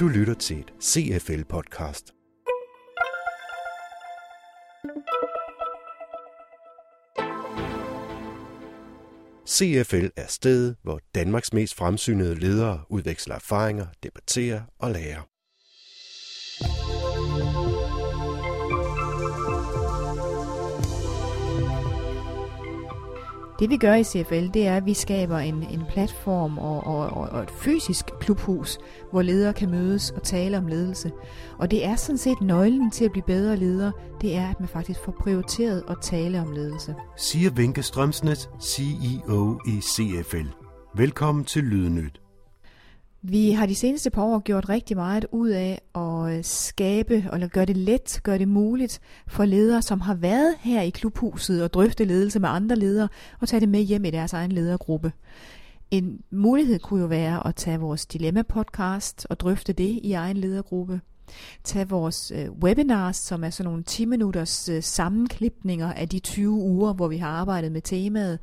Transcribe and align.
Du 0.00 0.08
lytter 0.08 0.34
til 0.34 0.58
et 0.58 0.72
CFL-podcast. 0.82 2.14
CFL 9.48 10.06
er 10.16 10.26
stedet, 10.26 10.76
hvor 10.82 11.00
Danmarks 11.14 11.52
mest 11.52 11.74
fremsynede 11.74 12.34
ledere 12.34 12.84
udveksler 12.88 13.34
erfaringer, 13.34 13.86
debatterer 14.02 14.62
og 14.78 14.90
lærer. 14.90 15.22
Det 23.60 23.70
vi 23.70 23.76
gør 23.76 23.94
i 23.94 24.04
CFL, 24.04 24.46
det 24.54 24.66
er, 24.66 24.76
at 24.76 24.86
vi 24.86 24.94
skaber 24.94 25.38
en, 25.38 25.54
en 25.54 25.82
platform 25.90 26.58
og, 26.58 26.86
og, 26.86 27.10
og, 27.10 27.28
og 27.28 27.42
et 27.42 27.50
fysisk 27.50 28.04
klubhus, 28.20 28.78
hvor 29.10 29.22
ledere 29.22 29.52
kan 29.52 29.70
mødes 29.70 30.10
og 30.10 30.22
tale 30.22 30.58
om 30.58 30.66
ledelse. 30.66 31.10
Og 31.58 31.70
det 31.70 31.86
er 31.86 31.96
sådan 31.96 32.18
set 32.18 32.40
nøglen 32.40 32.90
til 32.90 33.04
at 33.04 33.12
blive 33.12 33.24
bedre 33.26 33.56
leder, 33.56 33.92
det 34.20 34.36
er, 34.36 34.50
at 34.50 34.60
man 34.60 34.68
faktisk 34.68 35.00
får 35.04 35.12
prioriteret 35.20 35.82
at 35.88 35.96
tale 36.02 36.40
om 36.40 36.52
ledelse. 36.52 36.94
Siger 37.16 37.50
Vinke 37.50 37.82
Strømsnes, 37.82 38.48
CEO 38.60 39.60
i 39.66 39.80
CFL. 39.80 40.46
Velkommen 40.96 41.44
til 41.44 41.64
Lydnyt. 41.64 42.29
Vi 43.22 43.50
har 43.50 43.66
de 43.66 43.74
seneste 43.74 44.10
par 44.10 44.22
år 44.22 44.38
gjort 44.38 44.68
rigtig 44.68 44.96
meget 44.96 45.26
ud 45.32 45.48
af 45.48 45.80
at 45.94 46.36
øh, 46.36 46.44
skabe 46.44 47.24
og 47.32 47.40
gøre 47.40 47.64
det 47.64 47.76
let, 47.76 48.20
gøre 48.22 48.38
det 48.38 48.48
muligt 48.48 49.00
for 49.26 49.44
ledere, 49.44 49.82
som 49.82 50.00
har 50.00 50.14
været 50.14 50.54
her 50.60 50.82
i 50.82 50.90
klubhuset 50.90 51.62
og 51.64 51.72
drøfte 51.72 52.04
ledelse 52.04 52.40
med 52.40 52.48
andre 52.48 52.76
ledere, 52.76 53.08
og 53.40 53.48
tage 53.48 53.60
det 53.60 53.68
med 53.68 53.80
hjem 53.80 54.04
i 54.04 54.10
deres 54.10 54.32
egen 54.32 54.52
ledergruppe. 54.52 55.12
En 55.90 56.20
mulighed 56.30 56.78
kunne 56.78 57.00
jo 57.00 57.06
være 57.06 57.46
at 57.46 57.54
tage 57.54 57.80
vores 57.80 58.06
dilemma-podcast 58.06 59.26
og 59.30 59.40
drøfte 59.40 59.72
det 59.72 60.00
i 60.02 60.12
egen 60.12 60.36
ledergruppe. 60.36 61.00
Tag 61.64 61.90
vores 61.90 62.32
øh, 62.34 62.50
webinars, 62.50 63.16
som 63.16 63.44
er 63.44 63.50
sådan 63.50 63.70
nogle 63.70 63.82
10 63.82 64.04
minutters 64.04 64.68
øh, 64.68 64.82
sammenklipninger 64.82 65.92
af 65.92 66.08
de 66.08 66.18
20 66.18 66.50
uger, 66.50 66.92
hvor 66.92 67.08
vi 67.08 67.16
har 67.16 67.28
arbejdet 67.28 67.72
med 67.72 67.82
temaet, 67.82 68.38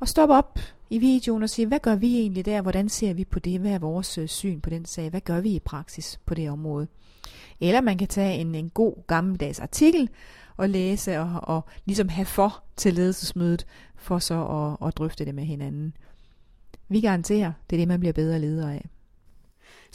og 0.00 0.08
stop 0.08 0.30
op 0.30 0.58
i 0.90 0.98
videoen 0.98 1.42
og 1.42 1.50
sige, 1.50 1.66
hvad 1.66 1.78
gør 1.78 1.94
vi 1.94 2.16
egentlig 2.18 2.44
der? 2.44 2.62
Hvordan 2.62 2.88
ser 2.88 3.14
vi 3.14 3.24
på 3.24 3.38
det? 3.38 3.60
Hvad 3.60 3.70
er 3.70 3.78
vores 3.78 4.18
øh, 4.18 4.28
syn 4.28 4.60
på 4.60 4.70
den 4.70 4.84
sag? 4.84 5.10
Hvad 5.10 5.20
gør 5.20 5.40
vi 5.40 5.50
i 5.50 5.60
praksis 5.60 6.20
på 6.26 6.34
det 6.34 6.50
område? 6.50 6.86
Eller 7.60 7.80
man 7.80 7.98
kan 7.98 8.08
tage 8.08 8.38
en, 8.38 8.54
en 8.54 8.70
god 8.70 8.94
gammeldags 9.06 9.60
artikel 9.60 10.08
og 10.56 10.68
læse 10.68 11.18
og, 11.18 11.40
og 11.42 11.64
ligesom 11.84 12.08
have 12.08 12.26
for 12.26 12.62
til 12.76 12.94
ledelsesmødet, 12.94 13.66
for 13.96 14.18
så 14.18 14.46
at, 14.46 14.88
at 14.88 14.96
drøfte 14.98 15.24
det 15.24 15.34
med 15.34 15.44
hinanden. 15.44 15.92
Vi 16.88 17.00
garanterer, 17.00 17.52
det 17.70 17.76
er 17.76 17.80
det, 17.80 17.88
man 17.88 18.00
bliver 18.00 18.12
bedre 18.12 18.38
leder 18.38 18.70
af. 18.70 18.88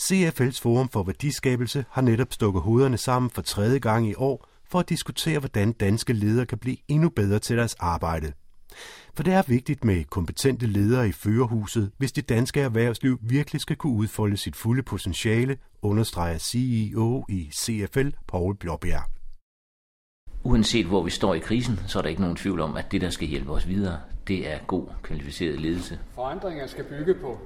CFL's 0.02 0.62
Forum 0.62 0.90
for 0.90 1.04
Værdiskabelse 1.04 1.86
har 1.90 2.02
netop 2.02 2.34
stukket 2.34 2.62
hovederne 2.62 2.98
sammen 2.98 3.30
for 3.30 3.42
tredje 3.42 3.80
gang 3.80 4.10
i 4.10 4.16
år 4.18 4.48
for 4.72 4.80
at 4.80 4.90
diskutere, 4.90 5.40
hvordan 5.40 5.72
danske 5.72 6.14
ledere 6.14 6.46
kan 6.46 6.58
blive 6.58 6.78
endnu 6.88 7.10
bedre 7.10 7.40
til 7.40 7.58
deres 7.58 7.76
arbejde. 7.80 8.34
For 9.14 9.24
det 9.24 9.34
er 9.34 9.44
vigtigt 9.48 9.84
med 9.84 10.04
kompetente 10.04 10.66
ledere 10.66 11.08
i 11.08 11.12
førerhuset, 11.12 11.92
hvis 11.98 12.12
det 12.12 12.30
danske 12.30 12.62
erhvervsliv 12.62 13.20
virkelig 13.22 13.62
skal 13.62 13.76
kunne 13.76 13.94
udfolde 13.94 14.38
sit 14.38 14.56
fulde 14.56 14.84
potentiale, 14.84 15.58
understreger 15.82 16.38
CEO 16.38 17.26
i 17.30 17.50
CFL, 17.52 18.10
Paul 18.28 18.56
Blåbjerg. 18.56 19.04
Uanset 20.44 20.86
hvor 20.86 21.04
vi 21.04 21.10
står 21.10 21.34
i 21.34 21.40
krisen, 21.40 21.80
så 21.88 22.00
er 22.00 22.02
der 22.02 22.10
ikke 22.10 22.22
nogen 22.22 22.38
tvivl 22.38 22.60
om, 22.60 22.78
at 22.78 22.92
det, 22.92 23.02
der 23.02 23.10
skal 23.10 23.28
hjælpe 23.28 23.52
os 23.52 23.68
videre, 23.68 24.00
det 24.28 24.54
er 24.54 24.60
god, 24.68 24.88
kvalificeret 25.04 25.62
ledelse. 25.62 26.00
Forandringer 26.16 26.68
skal 26.68 26.84
bygge 26.84 27.14
på 27.14 27.38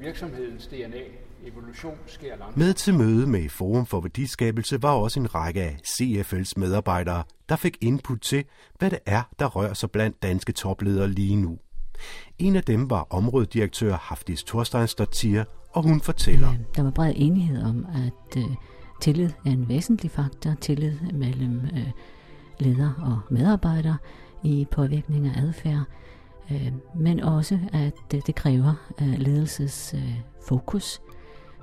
virksomhedens 0.00 0.66
DNA, 0.66 1.02
Evolution 1.44 1.98
sker 2.06 2.28
langsomt. 2.28 2.56
Med 2.56 2.74
til 2.74 2.94
møde 2.94 3.26
med 3.26 3.48
Forum 3.48 3.86
for 3.86 4.00
Værdiskabelse 4.00 4.82
var 4.82 4.92
også 4.92 5.20
en 5.20 5.34
række 5.34 5.62
af 5.62 5.76
CFL's 5.86 6.52
medarbejdere, 6.56 7.22
der 7.48 7.56
fik 7.56 7.76
input 7.80 8.20
til, 8.20 8.44
hvad 8.78 8.90
det 8.90 8.98
er, 9.06 9.22
der 9.38 9.46
rører 9.46 9.74
sig 9.74 9.90
blandt 9.90 10.22
danske 10.22 10.52
topledere 10.52 11.08
lige 11.08 11.36
nu. 11.36 11.58
En 12.38 12.56
af 12.56 12.62
dem 12.62 12.90
var 12.90 13.06
områdedirektør 13.10 13.96
Haftis 13.96 14.44
Thorsteinsdottir, 14.44 15.44
og 15.72 15.82
hun 15.82 16.00
fortæller. 16.00 16.48
Øh, 16.48 16.58
der 16.76 16.82
var 16.82 16.90
bred 16.90 17.12
enighed 17.16 17.62
om, 17.62 17.86
at 17.94 18.36
uh, 18.36 18.54
tillid 19.00 19.30
er 19.46 19.50
en 19.50 19.68
væsentlig 19.68 20.10
faktor, 20.10 20.54
tillid 20.60 20.98
mellem 21.12 21.60
uh, 21.72 21.78
leder 22.58 22.92
og 22.98 23.34
medarbejdere 23.34 23.96
i 24.42 24.66
påvirkning 24.70 25.26
af 25.26 25.42
adfærd, 25.42 25.84
uh, 26.50 27.00
men 27.00 27.20
også 27.20 27.58
at 27.72 27.94
det 28.26 28.34
kræver 28.34 28.74
uh, 29.00 29.18
ledelses 29.18 29.94
uh, 29.94 30.14
fokus 30.48 31.00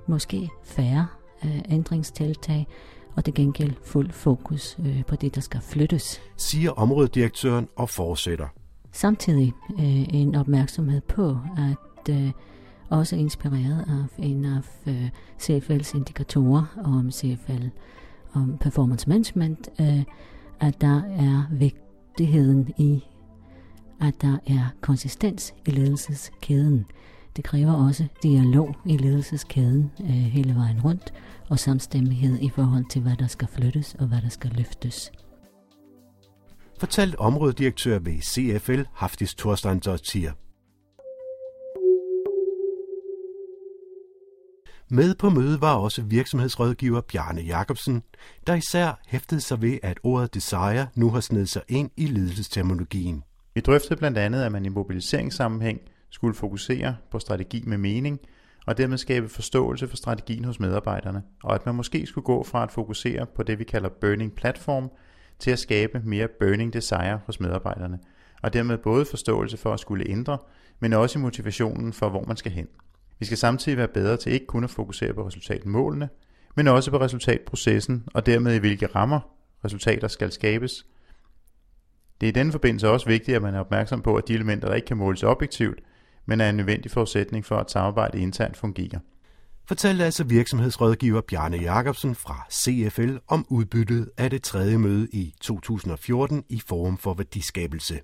måske 0.07 0.50
færre 0.63 1.07
øh, 1.45 1.62
ændringstiltag, 1.69 2.68
og 3.16 3.25
det 3.25 3.34
gengæld 3.34 3.73
fuld 3.84 4.12
fokus 4.12 4.78
øh, 4.85 5.06
på 5.06 5.16
det, 5.16 5.35
der 5.35 5.41
skal 5.41 5.62
flyttes. 5.62 6.22
Siger 6.38 6.72
områdedirektøren 6.72 7.68
og 7.75 7.90
fortsætter. 7.90 8.47
Samtidig 8.91 9.53
øh, 9.73 10.13
en 10.13 10.35
opmærksomhed 10.35 11.01
på, 11.01 11.38
at 11.57 12.13
øh, 12.13 12.31
også 12.90 13.16
inspireret 13.16 13.85
af 13.88 14.23
en 14.23 14.46
af 14.46 14.62
øh, 14.88 15.09
CFL's 15.41 15.96
indikatorer 15.97 16.66
om 16.84 17.12
CFL, 17.12 17.67
om 18.34 18.57
performance 18.57 19.09
management, 19.09 19.69
øh, 19.81 20.03
at 20.59 20.81
der 20.81 21.01
er 21.03 21.44
vigtigheden 21.51 22.73
i, 22.78 23.03
at 24.01 24.22
der 24.22 24.38
er 24.47 24.69
konsistens 24.81 25.53
i 25.66 25.72
ledelseskæden. 25.72 26.85
Det 27.38 27.46
kræver 27.46 27.88
også 27.88 28.08
dialog 28.24 28.75
i 28.86 28.98
ledelseskæden 28.98 29.92
øh, 30.02 30.08
hele 30.09 30.56
vejen 30.56 30.81
rundt, 30.81 31.14
og 31.50 31.59
samstemmighed 31.59 32.40
i 32.42 32.50
forhold 32.50 32.86
til, 32.90 33.02
hvad 33.02 33.16
der 33.20 33.28
skal 33.28 33.48
flyttes 33.48 33.96
og 34.00 34.08
hvad 34.08 34.22
der 34.22 34.30
skal 34.30 34.52
løftes. 34.52 35.12
Fortalt 36.80 37.16
områdedirektør 37.16 38.00
ved 38.00 38.22
CFL, 38.22 38.81
Haftis 38.94 39.36
Thorstein 39.36 39.80
Dortier. 39.80 40.31
Med 44.90 45.16
på 45.16 45.30
mødet 45.30 45.62
var 45.62 45.76
også 45.76 46.02
virksomhedsrådgiver 46.02 47.02
Bjarne 47.02 47.42
Jacobsen, 47.42 48.03
der 48.47 48.56
især 48.56 49.02
hæftede 49.08 49.42
sig 49.42 49.62
ved, 49.62 49.78
at 49.84 50.00
ordet 50.03 50.34
desire 50.34 50.88
nu 50.96 51.09
har 51.09 51.20
snedet 51.20 51.50
sig 51.50 51.62
ind 51.68 51.90
i 51.97 52.06
ledelsesterminologien. 52.06 53.24
Vi 53.53 53.62
drøftede 53.62 53.96
blandt 53.96 54.18
andet, 54.18 54.44
at 54.44 54.52
man 54.52 54.66
i 54.66 54.70
mobiliseringssammenhæng 54.70 55.80
skulle 56.09 56.35
fokusere 56.35 56.95
på 57.12 57.19
strategi 57.19 57.63
med 57.68 57.78
mening, 57.78 58.19
og 58.68 58.78
dermed 58.78 58.97
skabe 58.97 59.29
forståelse 59.29 59.88
for 59.88 59.97
strategien 59.97 60.45
hos 60.45 60.59
medarbejderne, 60.59 61.23
og 61.44 61.56
at 61.56 61.66
man 61.66 61.75
måske 61.75 62.06
skulle 62.06 62.25
gå 62.25 62.44
fra 62.44 62.63
at 62.63 62.72
fokusere 62.72 63.25
på 63.25 63.44
det, 63.44 63.59
vi 63.59 63.63
kalder 63.63 63.90
burning 63.90 64.35
platform, 64.35 64.91
til 65.40 65.51
at 65.51 65.59
skabe 65.59 66.01
mere 66.03 66.28
burning 66.40 66.73
desire 66.73 67.19
hos 67.25 67.40
medarbejderne, 67.40 68.00
og 68.41 68.53
dermed 68.53 68.78
både 68.78 69.06
forståelse 69.06 69.57
for 69.57 69.73
at 69.73 69.79
skulle 69.79 70.09
ændre, 70.09 70.38
men 70.79 70.94
også 70.94 71.19
motivationen 71.19 71.94
for, 71.94 72.09
hvor 72.09 72.25
man 72.25 72.38
skal 72.38 72.51
hen. 72.51 72.67
Vi 73.19 73.25
skal 73.25 73.38
samtidig 73.38 73.78
være 73.78 73.88
bedre 73.88 74.17
til 74.17 74.31
ikke 74.31 74.46
kun 74.46 74.63
at 74.63 74.69
fokusere 74.69 75.13
på 75.13 75.28
resultatmålene, 75.28 76.09
men 76.56 76.67
også 76.67 76.91
på 76.91 77.00
resultatprocessen, 77.00 78.03
og 78.13 78.25
dermed 78.25 78.56
i 78.56 78.57
hvilke 78.57 78.88
rammer 78.88 79.19
resultater 79.66 80.07
skal 80.07 80.31
skabes, 80.31 80.85
det 82.22 82.28
er 82.28 82.31
i 82.31 82.34
denne 82.34 82.51
forbindelse 82.51 82.90
også 82.90 83.06
vigtigt, 83.06 83.35
at 83.35 83.41
man 83.41 83.56
er 83.56 83.59
opmærksom 83.59 84.01
på, 84.01 84.16
at 84.16 84.28
de 84.28 84.34
elementer, 84.34 84.67
der 84.67 84.75
ikke 84.75 84.85
kan 84.85 84.97
måles 84.97 85.23
objektivt, 85.23 85.79
men 86.28 86.42
er 86.42 86.50
en 86.50 86.56
nødvendig 86.56 86.92
forudsætning 86.92 87.46
for, 87.46 87.58
at 87.58 87.72
samarbejdet 87.72 88.20
internt 88.20 88.58
fungerer. 88.58 89.00
Fortalte 89.68 90.06
altså 90.06 90.24
virksomhedsrådgiver 90.24 91.22
Bjarne 91.22 91.58
Jacobsen 91.58 92.16
fra 92.16 92.46
CFL 92.52 93.18
om 93.28 93.46
udbyttet 93.50 94.10
af 94.18 94.30
det 94.30 94.44
tredje 94.44 94.78
møde 94.78 95.08
i 95.14 95.34
2014 95.42 96.44
i 96.50 96.62
Forum 96.68 96.98
for 96.98 97.14
Værdiskabelse. 97.14 98.00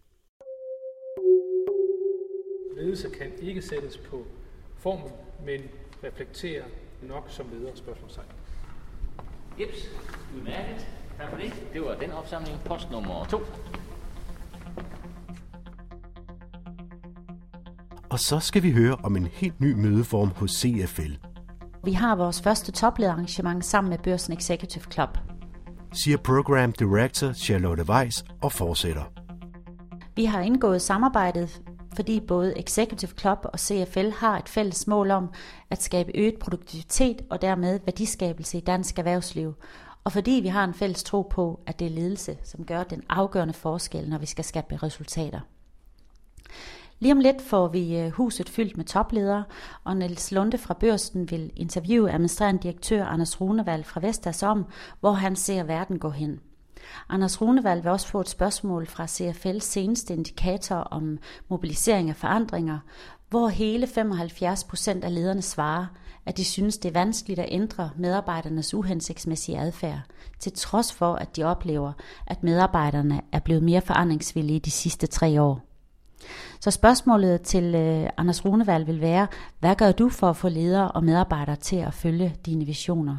Ledelse 2.78 3.10
kan 3.10 3.28
ikke 3.42 3.62
sættes 3.62 3.98
på 3.98 4.26
formel, 4.78 5.12
men 5.46 5.62
reflektere 6.04 6.64
nok 7.02 7.26
som 7.30 7.46
leder 7.54 7.76
spørgsmålstegn. 7.76 8.28
Jeps, 9.60 9.90
udmærket. 10.38 10.88
Tak 11.18 11.30
for 11.30 11.38
det. 11.38 11.54
Det 11.74 11.82
var 11.82 11.96
den 11.96 12.12
opsamling. 12.12 12.58
Post 12.66 12.92
nummer 12.92 13.26
2. 13.26 13.38
Og 18.14 18.20
så 18.20 18.40
skal 18.40 18.64
vi 18.64 18.72
høre 18.72 18.96
om 19.04 19.16
en 19.16 19.26
helt 19.26 19.62
ny 19.62 19.74
mødeform 19.74 20.32
hos 20.36 20.52
CFL. 20.52 21.12
Vi 21.84 21.94
har 21.94 22.16
vores 22.16 22.42
første 22.42 22.72
toplederarrangement 22.72 23.66
sammen 23.66 23.90
med 23.90 23.98
Børsen 23.98 24.34
Executive 24.34 24.84
Club. 24.92 25.18
Siger 25.94 26.18
Program 26.18 26.72
Director 26.72 27.34
Charlotte 27.34 27.84
Weiss 27.90 28.26
og 28.42 28.52
fortsætter. 28.52 29.04
Vi 30.16 30.26
har 30.26 30.42
indgået 30.42 30.82
samarbejdet, 30.82 31.62
fordi 31.96 32.20
både 32.20 32.60
Executive 32.60 33.12
Club 33.20 33.38
og 33.44 33.60
CFL 33.60 34.10
har 34.18 34.38
et 34.38 34.50
fælles 34.50 34.88
mål 34.88 35.12
om 35.12 35.30
at 35.70 35.84
skabe 35.84 36.12
øget 36.16 36.40
produktivitet 36.40 37.22
og 37.30 37.42
dermed 37.42 37.80
værdiskabelse 37.86 38.58
i 38.58 38.62
dansk 38.62 39.00
erhvervsliv. 39.00 39.54
Og 40.04 40.12
fordi 40.12 40.40
vi 40.44 40.48
har 40.48 40.64
en 40.64 40.74
fælles 40.74 41.04
tro 41.04 41.22
på, 41.22 41.60
at 41.68 41.80
det 41.80 41.88
er 41.88 41.92
ledelse, 41.92 42.38
som 42.44 42.66
gør 42.66 42.84
den 42.84 43.04
afgørende 43.10 43.54
forskel, 43.54 44.10
når 44.10 44.18
vi 44.18 44.26
skal 44.26 44.44
skabe 44.46 44.76
resultater. 44.84 45.40
Lige 47.00 47.12
om 47.12 47.20
lidt 47.20 47.42
får 47.42 47.68
vi 47.68 47.98
øh, 47.98 48.12
huset 48.12 48.50
fyldt 48.50 48.78
med 48.78 48.86
topledere, 48.86 49.44
og 49.84 49.98
Niels 49.98 50.32
Lunde 50.32 50.58
fra 50.58 50.74
Børsten 50.74 51.32
vil 51.32 51.52
interviewe 51.56 52.12
administrerende 52.12 52.64
direktør 52.64 53.06
Anders 53.06 53.42
Runevald 53.42 53.84
fra 53.84 54.00
Vestas 54.00 54.44
om, 54.44 54.66
hvor 55.00 55.12
han 55.12 55.36
ser 55.36 55.64
verden 55.64 56.00
gå 56.00 56.10
hen. 56.10 56.40
Anders 57.10 57.42
Runevald 57.42 57.82
vil 57.82 57.92
også 57.92 58.08
få 58.08 58.20
et 58.20 58.30
spørgsmål 58.30 58.88
fra 58.88 59.06
CFL's 59.06 59.60
seneste 59.60 60.14
indikator 60.14 60.76
om 60.76 61.18
mobilisering 61.50 62.10
af 62.10 62.16
forandringer, 62.16 62.80
hvor 63.30 63.48
hele 63.48 63.88
75 63.88 64.64
procent 64.64 65.04
af 65.04 65.14
lederne 65.14 65.42
svarer, 65.42 65.86
at 66.26 66.38
de 66.38 66.46
synes, 66.46 66.78
det 66.78 66.90
er 66.90 66.94
vanskeligt 66.94 67.40
at 67.40 67.50
ændre 67.52 67.90
medarbejdernes 67.98 68.74
uhensigtsmæssige 68.74 69.60
adfærd, 69.60 70.00
til 70.40 70.52
trods 70.54 70.94
for, 70.94 71.16
at 71.16 71.36
de 71.36 71.44
oplever, 71.44 71.94
at 72.28 72.44
medarbejderne 72.44 73.22
er 73.32 73.40
blevet 73.40 73.64
mere 73.64 73.82
forandringsvillige 73.82 74.60
de 74.60 74.72
sidste 74.72 75.08
tre 75.08 75.42
år. 75.42 75.62
Så 76.64 76.72
spørgsmålet 76.72 77.42
til 77.42 77.76
øh, 77.76 78.10
Anders 78.18 78.46
Runevald 78.46 78.86
vil 78.86 79.02
være, 79.02 79.28
hvad 79.60 79.76
gør 79.76 79.92
du 79.92 80.10
for 80.10 80.30
at 80.30 80.38
få 80.38 80.50
ledere 80.50 80.92
og 80.92 81.04
medarbejdere 81.04 81.56
til 81.56 81.76
at 81.76 81.94
følge 81.94 82.36
dine 82.46 82.66
visioner? 82.66 83.18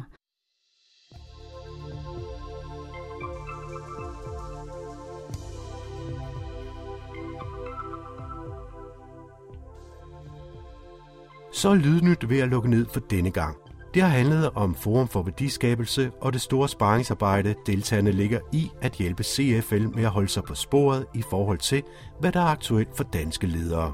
Så 11.53 11.69
er 11.69 11.75
Lydnyt 11.75 12.29
ved 12.29 12.39
at 12.39 12.49
lukke 12.49 12.69
ned 12.69 12.85
for 12.85 12.99
denne 12.99 13.31
gang. 13.31 13.64
Det 13.95 14.03
har 14.03 14.09
handlet 14.09 14.49
om 14.55 14.75
Forum 14.75 15.07
for 15.07 15.21
Værdiskabelse 15.21 16.11
og 16.21 16.33
det 16.33 16.41
store 16.41 16.69
sparringsarbejde, 16.69 17.55
deltagerne 17.65 18.11
ligger 18.11 18.39
i 18.53 18.71
at 18.81 18.91
hjælpe 18.91 19.23
CFL 19.23 19.87
med 19.95 20.03
at 20.03 20.09
holde 20.09 20.27
sig 20.27 20.43
på 20.43 20.55
sporet 20.55 21.05
i 21.13 21.21
forhold 21.29 21.57
til, 21.57 21.83
hvad 22.19 22.31
der 22.31 22.39
er 22.39 22.45
aktuelt 22.45 22.97
for 22.97 23.03
danske 23.03 23.47
ledere. 23.47 23.93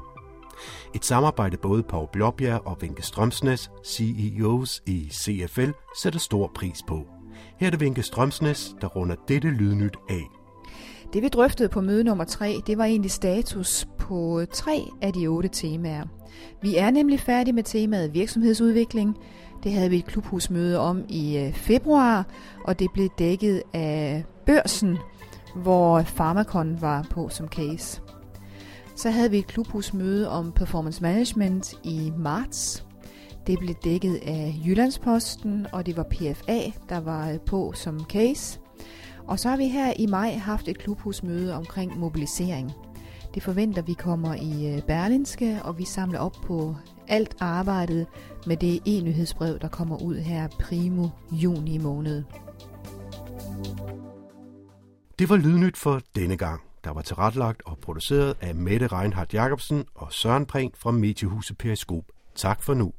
Et 0.94 1.04
samarbejde 1.04 1.56
både 1.56 1.82
Paul 1.82 2.08
Blåbjerg 2.12 2.66
og 2.66 2.78
Vinke 2.80 3.02
Strømsnes, 3.02 3.70
CEOs 3.86 4.82
i 4.86 5.08
CFL, 5.12 5.70
sætter 6.02 6.20
stor 6.20 6.50
pris 6.54 6.78
på. 6.88 7.06
Her 7.58 7.66
er 7.66 7.70
det 7.70 7.80
Vinke 7.80 8.02
Strømsnes, 8.02 8.74
der 8.80 8.86
runder 8.86 9.16
dette 9.28 9.48
lydnyt 9.48 9.96
af. 10.10 10.22
Det 11.12 11.22
vi 11.22 11.28
drøftede 11.28 11.68
på 11.68 11.80
møde 11.80 12.04
nummer 12.04 12.24
3, 12.24 12.60
det 12.66 12.78
var 12.78 12.84
egentlig 12.84 13.10
status 13.10 13.86
på 13.98 14.44
tre 14.52 14.82
af 15.02 15.12
de 15.12 15.26
otte 15.26 15.48
temaer. 15.48 16.04
Vi 16.62 16.76
er 16.76 16.90
nemlig 16.90 17.20
færdige 17.20 17.54
med 17.54 17.62
temaet 17.62 18.14
virksomhedsudvikling. 18.14 19.16
Det 19.62 19.72
havde 19.72 19.90
vi 19.90 19.98
et 19.98 20.06
klubhusmøde 20.06 20.78
om 20.78 21.04
i 21.08 21.38
øh, 21.38 21.52
februar, 21.52 22.26
og 22.64 22.78
det 22.78 22.90
blev 22.94 23.08
dækket 23.18 23.62
af 23.72 24.24
børsen, 24.46 24.98
hvor 25.54 26.02
Pharmacon 26.02 26.80
var 26.80 27.06
på 27.10 27.28
som 27.28 27.48
case. 27.48 28.00
Så 28.96 29.10
havde 29.10 29.30
vi 29.30 29.38
et 29.38 29.46
klubhusmøde 29.46 30.30
om 30.30 30.52
performance 30.52 31.02
management 31.02 31.74
i 31.84 32.12
marts. 32.16 32.86
Det 33.46 33.58
blev 33.58 33.74
dækket 33.84 34.20
af 34.26 34.54
Jyllandsposten, 34.66 35.66
og 35.72 35.86
det 35.86 35.96
var 35.96 36.02
PFA, 36.02 36.60
der 36.88 37.00
var 37.00 37.30
øh, 37.30 37.40
på 37.40 37.72
som 37.74 38.04
case. 38.04 38.58
Og 39.26 39.38
så 39.38 39.48
har 39.48 39.56
vi 39.56 39.68
her 39.68 39.92
i 39.96 40.06
maj 40.06 40.34
haft 40.34 40.68
et 40.68 40.78
klubhusmøde 40.78 41.54
omkring 41.54 41.98
mobilisering. 41.98 42.72
Det 43.34 43.42
forventer 43.42 43.82
vi 43.82 43.92
kommer 43.92 44.34
i 44.34 44.74
øh, 44.74 44.82
Berlinske, 44.82 45.60
og 45.64 45.78
vi 45.78 45.84
samler 45.84 46.18
op 46.18 46.36
på 46.44 46.76
alt 47.08 47.36
arbejdet 47.40 48.06
med 48.46 48.56
det 48.56 48.80
e-nyhedsbrev, 48.86 49.58
der 49.58 49.68
kommer 49.68 50.02
ud 50.02 50.16
her 50.16 50.48
primo 50.48 51.08
juni 51.30 51.78
måned. 51.78 52.24
Det 55.18 55.28
var 55.28 55.36
Lydnyt 55.36 55.76
for 55.76 56.00
denne 56.16 56.36
gang, 56.36 56.60
der 56.84 56.90
var 56.90 57.02
tilrettelagt 57.02 57.62
og 57.66 57.78
produceret 57.78 58.36
af 58.40 58.54
Mette 58.54 58.86
Reinhardt 58.86 59.34
Jacobsen 59.34 59.84
og 59.94 60.12
Søren 60.12 60.46
Prehn 60.46 60.70
fra 60.76 60.90
Mediehuset 60.90 61.58
Periskop. 61.58 62.04
Tak 62.34 62.62
for 62.62 62.74
nu. 62.74 62.92